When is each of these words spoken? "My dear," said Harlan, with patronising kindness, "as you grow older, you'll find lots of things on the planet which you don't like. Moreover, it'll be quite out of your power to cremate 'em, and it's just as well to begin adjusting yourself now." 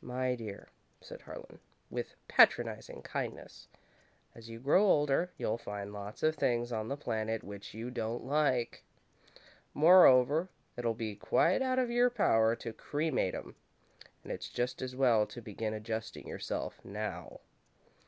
"My 0.00 0.36
dear," 0.36 0.68
said 1.00 1.22
Harlan, 1.22 1.58
with 1.90 2.14
patronising 2.28 3.02
kindness, 3.02 3.66
"as 4.32 4.48
you 4.48 4.60
grow 4.60 4.84
older, 4.84 5.32
you'll 5.38 5.58
find 5.58 5.92
lots 5.92 6.22
of 6.22 6.36
things 6.36 6.70
on 6.70 6.86
the 6.86 6.96
planet 6.96 7.42
which 7.42 7.74
you 7.74 7.90
don't 7.90 8.22
like. 8.22 8.84
Moreover, 9.74 10.48
it'll 10.76 10.94
be 10.94 11.16
quite 11.16 11.62
out 11.62 11.80
of 11.80 11.90
your 11.90 12.10
power 12.10 12.54
to 12.54 12.72
cremate 12.72 13.34
'em, 13.34 13.56
and 14.22 14.30
it's 14.30 14.50
just 14.50 14.80
as 14.82 14.94
well 14.94 15.26
to 15.26 15.42
begin 15.42 15.74
adjusting 15.74 16.28
yourself 16.28 16.84
now." 16.84 17.40